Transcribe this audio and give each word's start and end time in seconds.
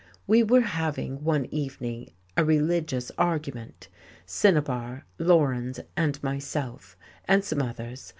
We 0.25 0.41
were 0.41 0.61
having, 0.61 1.23
one 1.23 1.45
evening, 1.53 2.09
a 2.35 2.43
"religious" 2.43 3.11
argument, 3.19 3.87
Cinibar, 4.25 5.03
Laurens 5.19 5.79
and 5.95 6.17
myself 6.23 6.97
and 7.25 7.43
some 7.45 7.61
others. 7.61 8.09